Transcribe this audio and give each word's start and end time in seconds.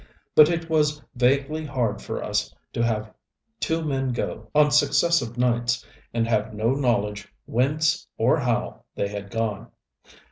But 0.33 0.49
it 0.49 0.67
was 0.67 0.99
vaguely 1.13 1.63
hard 1.63 2.01
for 2.01 2.23
us 2.23 2.51
to 2.73 2.83
have 2.83 3.13
two 3.59 3.83
men 3.83 4.13
go, 4.13 4.49
on 4.55 4.71
successive 4.71 5.37
nights, 5.37 5.85
and 6.11 6.27
have 6.27 6.55
no 6.55 6.71
knowledge 6.73 7.31
whence 7.45 8.07
or 8.17 8.39
how 8.39 8.85
they 8.95 9.09
had 9.09 9.29
gone. 9.29 9.69